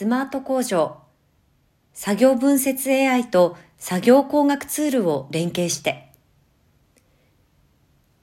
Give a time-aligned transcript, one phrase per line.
[0.00, 1.02] スマート工場、
[1.92, 6.10] 作業分析 AI と作業工学ツールを連携して、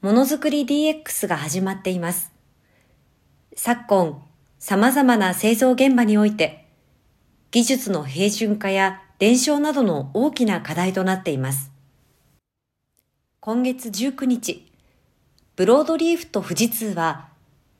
[0.01, 2.31] ものづくり DX が始まっています。
[3.55, 4.23] 昨今、
[4.57, 6.67] 様々な製造現場において、
[7.51, 11.69] 技術の平準化や伝承などの大きな課題となっています。
[13.39, 14.67] 今月19日、
[15.55, 17.29] ブロードリーフと富士通は、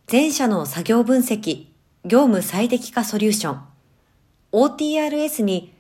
[0.05, 1.66] 全社の作業分析、
[2.05, 3.77] 業務最適化ソリューション、
[4.57, 5.71] OTRS に、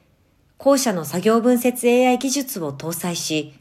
[0.59, 3.55] 後者の作業分析 AI 技術を搭載し、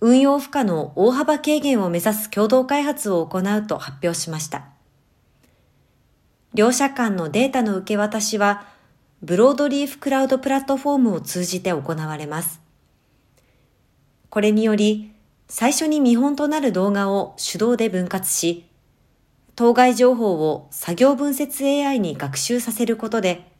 [0.00, 4.66] 運用負荷の大幅軽減を目指す共同開発を行うと発表しました。
[6.52, 8.68] 両社間のデータの受け渡しは、
[9.20, 12.60] ブロードリーフクラウドプラットフォームを通じて行われます。
[14.30, 15.12] これにより、
[15.48, 18.64] 最初に見本となる動画を手動で分割し、
[19.56, 23.52] 当該情報を作業分析 AI に学習させることで、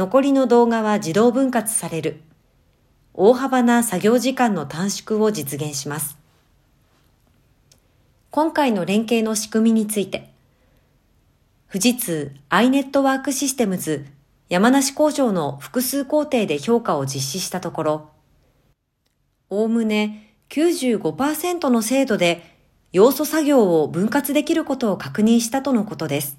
[0.00, 2.22] 残りの動画は自動分割される、
[3.12, 6.16] 大幅な作業時間の短縮を実現します。
[8.30, 10.30] 今回の連携の仕組みについて、
[11.70, 14.06] 富士通 i ネットワークシステムズ
[14.48, 18.08] 山梨工場の複数工程で評価を実施したところ、
[19.50, 22.56] おおむね95%の精度で
[22.92, 26.38] 要素作業を分割できることを確認したとのことです。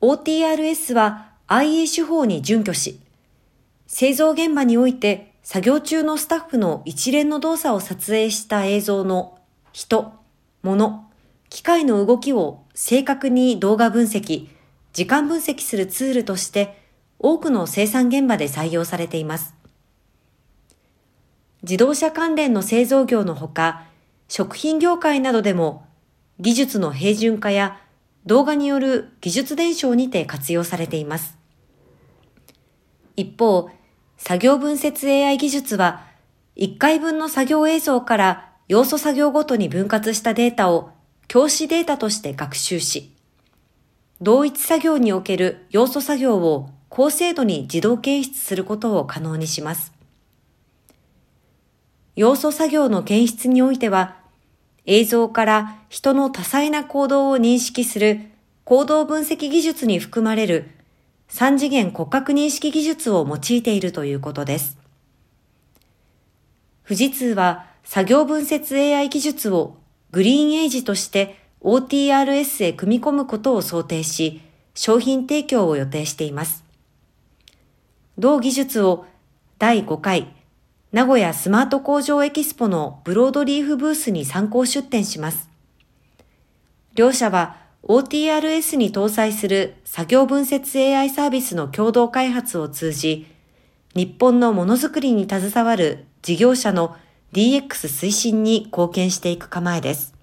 [0.00, 3.00] OTRS は IE 手法に準拠し、
[3.86, 9.38] 製造現場において作業中のスタッフの一連の動作を撮影した映像の
[9.72, 10.12] 人、
[10.62, 11.04] 物、
[11.48, 14.48] 機械の動きを正確に動画分析、
[14.92, 16.82] 時間分析するツールとして
[17.20, 19.54] 多くの生産現場で採用されています。
[21.62, 23.84] 自動車関連の製造業のほか、
[24.28, 25.86] 食品業界などでも
[26.40, 27.80] 技術の平準化や
[28.26, 31.38] 動画による技術伝承にて活用されています。
[33.16, 33.70] 一方、
[34.18, 36.04] 作業分析 AI 技術は
[36.56, 40.90] 1回分の作業映像から要素作業ごとに分割したデータを
[41.28, 43.12] 教師データとして学習し、
[44.20, 49.92] 同一作業における要素作業を高精度に自動検出することを可能にします。
[52.16, 54.16] 要素作業の検出においては、
[54.86, 58.20] 映像から人の多彩な行動を認識する
[58.64, 60.70] 行動分析技術に含まれる
[61.28, 64.78] 三次元骨格認識技術を用いているということです。
[66.84, 69.76] 富士通は作業分析 AI 技術を
[70.12, 74.40] グリーンエイジとして OTRS へ組み込むことを想定し、
[74.74, 76.64] 商品提供を予定しています。
[78.18, 79.04] 同技術を
[79.58, 80.35] 第5回
[80.96, 85.50] 名古屋スマート工場エキスポのブロードリーフブースに参考出展します。
[86.94, 93.26] 両社は OTRS に搭載する作業分析 AI サービスの共同開発を通じ、
[93.94, 96.96] 日本のものづくりに携わる事業者の
[97.34, 100.14] DX 推進に貢献していく構えです。